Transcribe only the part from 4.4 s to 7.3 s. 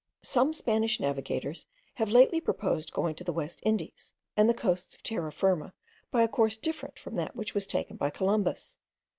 the coasts of Terra Firma by a course different from